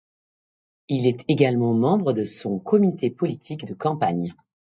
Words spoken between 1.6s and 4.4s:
membre de son comité politique de campagne.